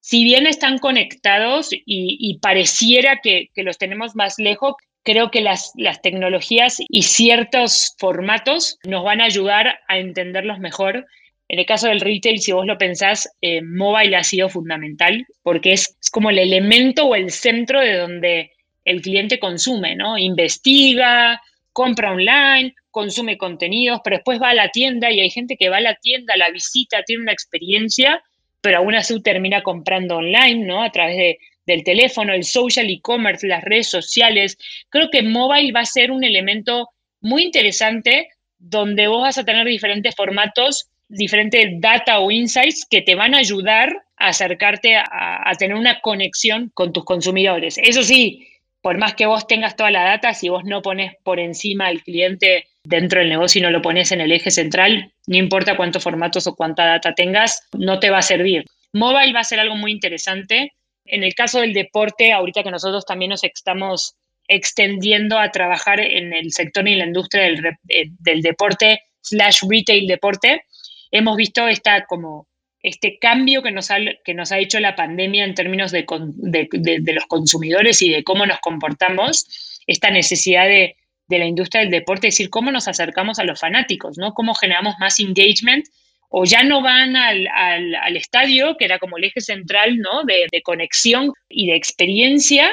[0.00, 6.78] si bien están conectados y, pareciera que, los tenemos más lejos, creo que las, tecnologías
[6.88, 11.06] y ciertos formatos nos van a ayudar a entenderlos mejor.
[11.48, 15.72] En el caso del retail, si vos lo pensás, eh, mobile ha sido fundamental porque
[15.72, 18.52] es, como el elemento o el centro de donde
[18.84, 20.16] el cliente consume, ¿no?
[20.16, 21.40] Investiga,
[21.80, 25.76] compra online, consume contenidos, pero después va a la tienda y hay gente que va
[25.76, 28.20] a la tienda, la visita, tiene una experiencia
[28.60, 30.82] pero aún así termina comprando online, ¿no?
[30.82, 34.58] A través de, del teléfono, el social e-commerce, las redes sociales.
[34.88, 36.88] Creo que mobile va a ser un elemento
[37.20, 43.14] muy interesante donde vos vas a tener diferentes formatos, diferentes data o insights que te
[43.14, 47.78] van a ayudar a acercarte a, a tener una conexión con tus consumidores.
[47.78, 48.47] Eso sí,
[48.88, 52.00] por más que vos tengas toda la data, si vos no pones por encima al
[52.02, 56.02] cliente dentro del negocio y no lo pones en el eje central, no importa cuántos
[56.02, 58.64] formatos o cuánta data tengas, no te va a servir.
[58.94, 60.72] Mobile va a ser algo muy interesante.
[61.04, 64.14] En el caso del deporte, ahorita que nosotros también nos estamos
[64.46, 70.06] extendiendo a trabajar en el sector y la industria del, eh, del deporte slash retail
[70.06, 70.62] deporte,
[71.10, 72.48] hemos visto esta como
[72.82, 77.12] este cambio que nos ha, que nos ha hecho la pandemia en términos de, de,
[77.12, 80.96] los consumidores y de cómo nos comportamos, esta necesidad de,
[81.28, 84.32] la industria del deporte, es decir, cómo nos acercamos a los fanáticos, ¿no?
[84.32, 85.84] Cómo generamos más engagement
[86.30, 90.24] o ya no van al, al, estadio, que era como el eje central, ¿no?
[90.24, 92.70] De, de conexión y de experiencia,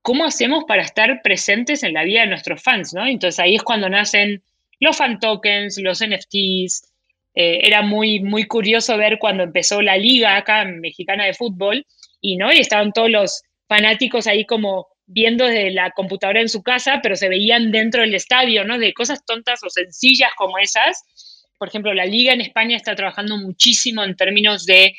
[0.00, 3.06] ¿cómo hacemos para estar presentes en la vida de nuestros fans, ¿no?
[3.06, 4.42] Entonces ahí es cuando nacen
[4.78, 6.89] los fan tokens, los NFTs,
[7.34, 11.86] eh, era muy, muy curioso ver cuando empezó la liga acá mexicana de fútbol
[12.20, 12.52] y, ¿no?
[12.52, 17.16] y estaban todos los fanáticos ahí como viendo desde la computadora en su casa, pero
[17.16, 18.78] se veían dentro del estadio, ¿no?
[18.78, 21.50] De cosas tontas o sencillas como esas.
[21.58, 24.94] Por ejemplo, la liga en España está trabajando muchísimo en términos de,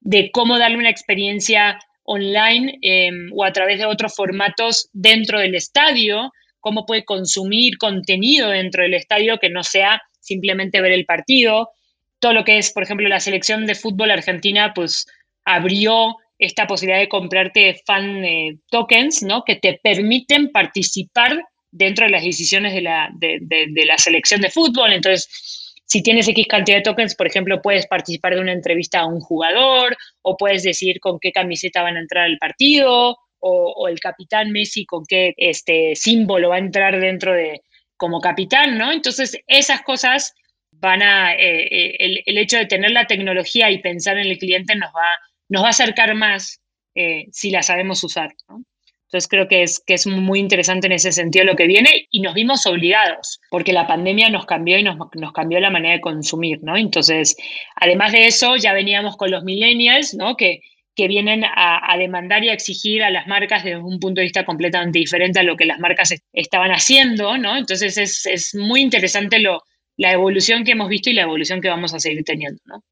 [0.00, 5.56] de cómo darle una experiencia online em, o a través de otros formatos dentro del
[5.56, 11.70] estadio, cómo puede consumir contenido dentro del estadio que no sea simplemente ver el partido.
[12.18, 15.06] Todo lo que es, por ejemplo, la selección de fútbol argentina, pues
[15.44, 19.44] abrió esta posibilidad de comprarte fan eh, tokens, ¿no?
[19.44, 24.92] Que te permiten participar dentro de las decisiones de la, de, la selección de fútbol.
[24.92, 29.06] Entonces, si tienes X cantidad de tokens, por ejemplo, puedes participar de una entrevista a
[29.06, 34.00] un jugador o puedes decir con qué camiseta van a entrar al partido o, el
[34.00, 37.62] capitán Messi con qué este, símbolo va a entrar dentro de
[37.96, 38.90] como capitán, ¿no?
[38.90, 40.34] Entonces, esas cosas
[40.80, 44.38] van a, eh, eh, el, el, hecho de tener la tecnología y pensar en el
[44.38, 46.60] cliente nos va, nos va a acercar más
[46.94, 48.30] eh, si la sabemos usar.
[48.48, 52.20] Entonces creo que es, que es muy interesante en ese sentido lo que viene y
[52.20, 56.00] nos vimos obligados, porque la pandemia nos cambió y nos, nos cambió la manera de
[56.00, 56.76] consumir, ¿no?
[56.76, 57.36] Entonces,
[57.76, 60.36] además de eso, ya veníamos con los millennials, ¿no?
[60.36, 60.60] Que,
[60.96, 64.46] que vienen a, demandar y a exigir a las marcas desde un punto de vista
[64.46, 67.56] completamente diferente a lo que las marcas estaban haciendo, ¿no?
[67.56, 69.62] Entonces es, es muy interesante lo,
[69.96, 72.82] la evolución que hemos visto y la evolución que vamos a seguir teniendo, ¿no?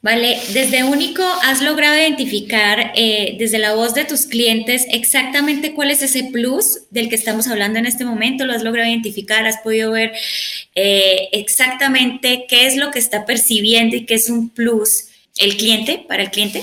[0.00, 5.90] Vale, desde Único has logrado identificar eh, desde la voz de tus clientes exactamente cuál
[5.90, 8.46] es ese plus del que estamos hablando en este momento.
[8.46, 9.44] ¿Lo has logrado identificar?
[9.44, 10.12] ¿Has podido ver
[10.76, 16.04] eh, exactamente qué es lo que está percibiendo y qué es un plus el cliente
[16.06, 16.62] para el cliente?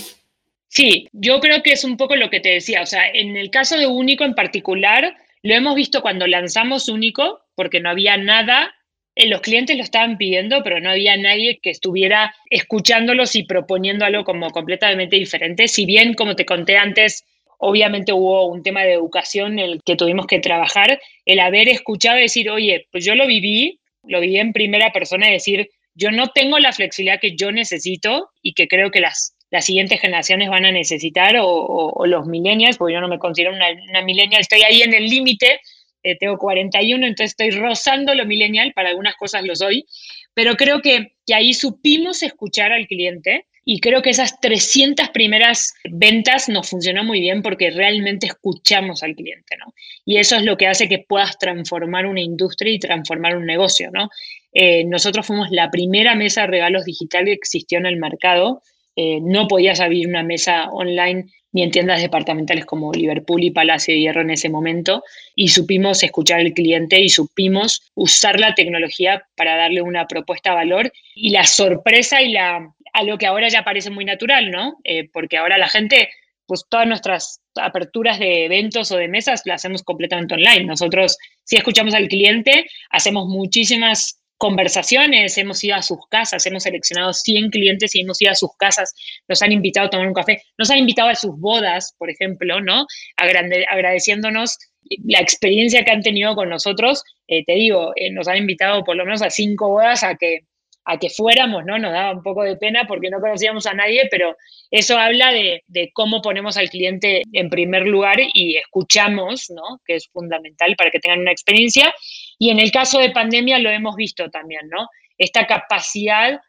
[0.69, 2.81] Sí, yo creo que es un poco lo que te decía.
[2.81, 7.41] O sea, en el caso de Único en particular, lo hemos visto cuando lanzamos Único,
[7.55, 8.73] porque no había nada
[9.15, 14.25] los clientes lo estaban pidiendo, pero no había nadie que estuviera escuchándolos y proponiendo algo
[14.25, 15.67] como completamente diferente.
[15.67, 17.23] Si bien, como te conté antes,
[17.57, 22.17] obviamente hubo un tema de educación en el que tuvimos que trabajar, el haber escuchado
[22.17, 26.59] decir, oye, pues yo lo viví, lo viví en primera persona, decir, yo no tengo
[26.59, 30.73] la flexibilidad que yo necesito y que creo que las, las siguientes generaciones van a
[30.73, 34.93] necesitar, o, los millennials, porque yo no me considero una, una millennial, estoy ahí en
[34.93, 35.61] el límite
[36.05, 39.85] eh, tengo 41, entonces estoy rozando lo millennial, para algunas cosas lo soy,
[40.33, 45.73] pero creo que, que ahí supimos escuchar al cliente y creo que esas 300 primeras
[45.89, 49.73] ventas nos funcionó muy bien porque realmente escuchamos al cliente, ¿no?
[50.05, 53.89] Y eso es lo que hace que puedas transformar una industria y transformar un negocio,
[53.91, 54.09] ¿no?
[54.53, 58.61] Eh, nosotros fuimos la primera mesa de regalos digital que existió en el mercado.
[58.95, 63.93] Eh, no podías abrir una mesa online ni en tiendas departamentales como Liverpool y Palacio
[63.93, 65.03] de Hierro en ese momento,
[65.35, 70.55] y supimos escuchar al cliente y supimos usar la tecnología para darle una propuesta de
[70.57, 74.79] valor y la sorpresa y la, a lo que ahora ya parece muy natural, ¿no?
[74.83, 76.09] Eh, porque ahora la gente,
[76.45, 80.65] pues todas nuestras aperturas de eventos o de mesas las hacemos completamente online.
[80.65, 87.13] Nosotros, si escuchamos al cliente, hacemos muchísimas conversaciones, hemos ido a sus casas, hemos seleccionado
[87.13, 88.93] 100 clientes y hemos ido a sus casas,
[89.27, 92.61] nos han invitado a tomar un café, nos han invitado a sus bodas, por ejemplo,
[92.61, 92.85] ¿no?
[93.17, 94.57] agradeciéndonos
[95.05, 97.03] la experiencia que han tenido con nosotros.
[97.27, 100.41] Eh, te digo, eh, nos han invitado por lo menos a cinco bodas a que
[100.85, 101.79] a que fuéramos, ¿no?
[101.79, 104.37] Nos daba un poco de pena porque no conocíamos a nadie, pero
[104.69, 109.79] eso habla de, cómo ponemos al cliente en primer lugar y escuchamos, ¿no?
[109.85, 111.93] Que es fundamental para que tengan una experiencia.
[112.37, 114.87] Y en el caso de pandemia lo hemos visto también, ¿no?
[115.17, 116.39] Esta capacidad,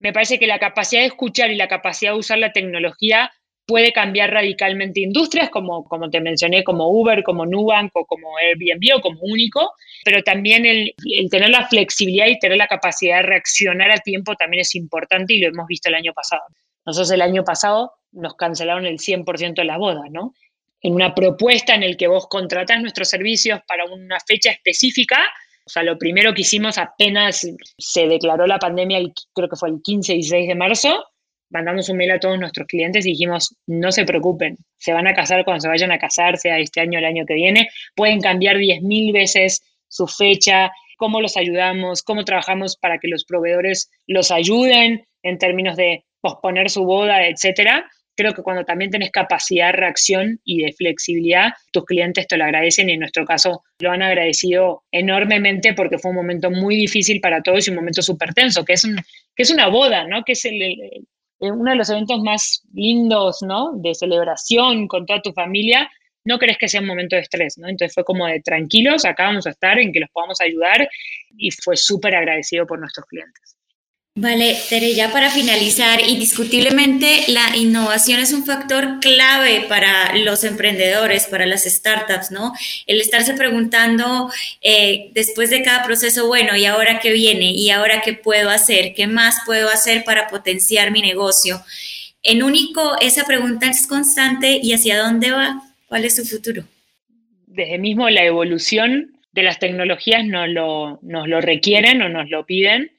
[0.00, 3.30] me parece que la capacidad de escuchar y la capacidad de usar la tecnología
[3.70, 8.96] puede cambiar radicalmente industrias, como, como te mencioné, como Uber, como Nubank o como Airbnb
[8.96, 10.92] o como Único, pero también el,
[11.30, 15.40] tener la flexibilidad y tener la capacidad de reaccionar a tiempo también es importante y
[15.40, 16.42] lo hemos visto el año pasado.
[16.84, 20.32] Nosotros el año pasado nos cancelaron el 100% de las bodas, ¿no?
[20.82, 25.18] En una propuesta en el que vos contratás nuestros servicios para una fecha específica,
[25.66, 27.46] o sea, lo primero que hicimos apenas
[27.78, 28.98] se declaró la pandemia,
[29.34, 31.04] creo que fue el 15 y 16 de marzo,
[31.50, 35.14] mandamos un mail a todos nuestros clientes y dijimos, no se preocupen, se van a
[35.14, 38.20] casar cuando se vayan a casar, sea este año o el año que viene, pueden
[38.20, 44.30] cambiar 10.000 veces su fecha, cómo los ayudamos, cómo trabajamos para que los proveedores los
[44.30, 47.90] ayuden en términos de posponer su boda, etcétera.
[48.20, 52.44] Creo que cuando también tenés capacidad de reacción y de flexibilidad, tus clientes te lo
[52.44, 57.22] agradecen y en nuestro caso lo han agradecido enormemente porque fue un momento muy difícil
[57.22, 60.22] para todos y un momento súper tenso, que es, que es una boda, ¿no?
[60.22, 60.46] Que es
[61.38, 63.72] uno de los eventos más lindos, ¿no?
[63.76, 65.90] De celebración con toda tu familia,
[66.22, 67.68] no crees que sea un momento de estrés, ¿no?
[67.68, 70.86] Entonces fue como de tranquilos, acá vamos a estar, en que los podamos ayudar
[71.38, 73.56] y fue súper agradecido por nuestros clientes.
[74.20, 81.26] Vale, Tere, ya para finalizar, indiscutiblemente la innovación es un factor clave para los emprendedores,
[81.26, 82.52] para las startups, ¿no?
[82.86, 84.30] El estarse preguntando
[84.60, 87.52] eh, después de cada proceso, bueno, ¿y ahora qué viene?
[87.52, 88.92] ¿Y ahora qué puedo hacer?
[88.92, 91.62] ¿Qué más puedo hacer para potenciar mi negocio?
[92.22, 96.64] En único, esa pregunta es constante y hacia dónde va, cuál es su futuro.
[97.46, 102.44] Desde mismo la evolución de las tecnologías nos lo, nos lo requieren o nos lo
[102.44, 102.90] piden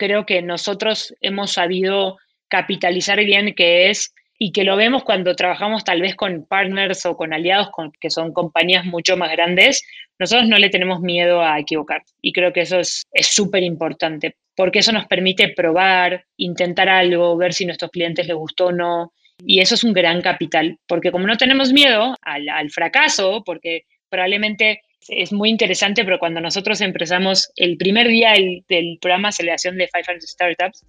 [0.00, 2.16] creo que nosotros hemos sabido
[2.48, 7.14] capitalizar bien, que es y que lo vemos cuando trabajamos tal vez con partners o
[7.14, 7.68] con aliados
[8.00, 9.82] que son compañías mucho más grandes,
[10.18, 12.02] nosotros no le tenemos miedo a equivocar.
[12.22, 17.52] Y creo que eso es súper importante, porque eso nos permite probar, intentar algo, ver
[17.52, 19.12] si a nuestros clientes les gustó o no.
[19.44, 24.80] Y eso es un gran capital, porque como no tenemos miedo al fracaso, porque probablemente
[25.08, 29.88] es muy interesante, pero cuando nosotros empezamos el primer día del, del programa aceleración de
[29.88, 30.84] 500 Startups,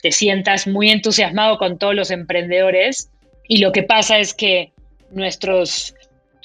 [0.00, 3.10] te sientas muy entusiasmado con todos los emprendedores
[3.48, 4.72] y lo que pasa es que
[5.10, 5.94] nuestros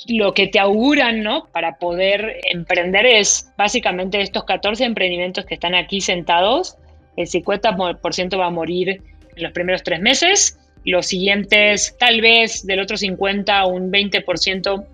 [0.07, 1.47] lo que te auguran, ¿no?
[1.51, 6.77] Para poder emprender es básicamente estos 14 emprendimientos que están aquí sentados,
[7.15, 12.79] el 50% va a morir en los primeros tres meses, los siguientes tal vez del
[12.79, 14.85] otro 50 un 20%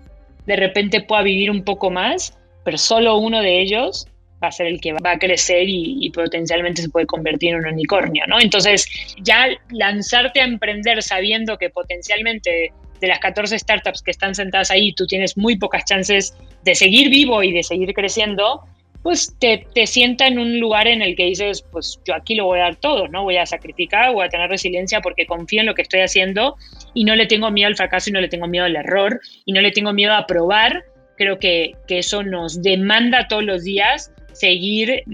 [0.46, 4.06] de repente pueda vivir un poco más, pero solo uno de ellos
[4.42, 7.66] va a ser el que va a crecer y, potencialmente se puede convertir en un
[7.66, 8.40] unicornio, ¿no?
[8.40, 8.86] Entonces,
[9.22, 14.92] ya lanzarte a emprender sabiendo que potencialmente de las 14 startups que están sentadas ahí,
[14.94, 18.62] tú tienes muy pocas chances de seguir vivo y de seguir creciendo,
[19.04, 22.46] pues te, te sienta en un lugar en el que dices, pues yo aquí lo
[22.46, 23.22] voy a dar todo, ¿no?
[23.22, 26.56] Voy a sacrificar, voy a tener resiliencia porque confío en lo que estoy haciendo
[26.94, 29.52] y no le tengo miedo al fracaso y no le tengo miedo al error y
[29.52, 30.84] no le tengo miedo a probar.
[31.18, 35.04] Creo que, que eso nos demanda todos los días seguir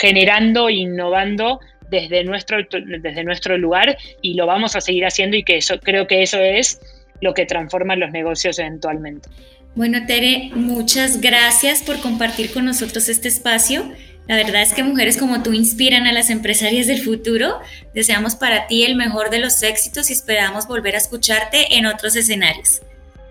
[0.00, 5.58] generando innovando desde nuestro, desde nuestro lugar y lo vamos a seguir haciendo y que
[5.58, 6.80] eso, creo que eso es
[7.20, 9.28] lo que transforma los negocios eventualmente.
[9.76, 13.92] Bueno, Tere, muchas gracias por compartir con nosotros este espacio.
[14.26, 17.60] La verdad es que mujeres como tú inspiran a las empresarias del futuro.
[17.92, 22.16] Deseamos para ti el mejor de los éxitos y esperamos volver a escucharte en otros
[22.16, 22.80] escenarios.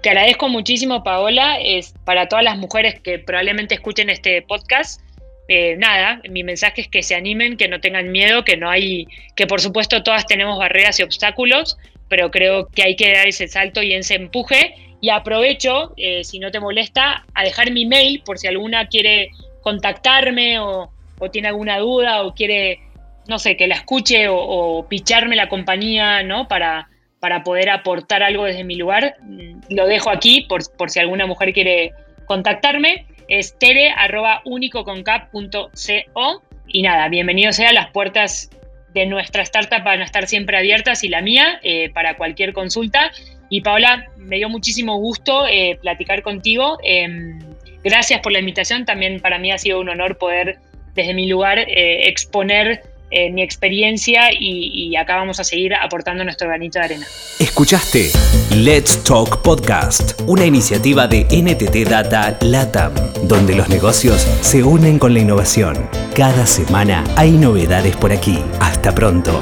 [0.04, 1.60] Te agradezco muchísimo, Paola.
[1.60, 5.02] Es para todas las mujeres que probablemente escuchen este podcast.
[5.48, 9.08] Eh, nada, mi mensaje es que se animen, que no tengan miedo, que no hay,
[9.36, 11.76] que por supuesto todas tenemos barreras y obstáculos,
[12.08, 14.76] pero creo que hay que dar ese salto y ese empuje.
[15.02, 19.30] Y aprovecho, eh, si no te molesta, a dejar mi mail por si alguna quiere
[19.62, 20.91] contactarme o,
[21.32, 22.80] tiene alguna duda o quiere,
[23.28, 26.48] no sé, que la escuche o, picharme la compañía, ¿no?
[26.48, 26.89] Para,
[27.20, 29.16] para poder aportar algo desde mi lugar.
[29.70, 31.93] Lo dejo aquí por, por si alguna mujer quiere
[32.26, 36.43] contactarme es tere.unicoconcap.co.
[36.68, 38.50] Y nada, bienvenido sea, las puertas
[38.93, 43.12] de nuestra startup van a estar siempre abiertas y la mía eh, para cualquier consulta.
[43.50, 46.78] Y Paola, me dio muchísimo gusto eh, platicar contigo.
[46.84, 47.39] Em,
[47.84, 48.86] gracias por la invitación.
[48.86, 50.58] También para mí ha sido un honor poder
[50.96, 56.24] desde mi lugar eh, exponer eh, mi experiencia y, y, acá vamos a seguir aportando
[56.24, 57.08] nuestro granito de arena.
[57.39, 58.10] Escuchaste
[58.56, 62.93] Let's Talk Podcast, una iniciativa de NTT Data LATAM,
[63.24, 65.88] donde los negocios se unen con la innovación.
[66.16, 68.39] Cada semana hay novedades por aquí.
[68.60, 69.39] Hasta pronto.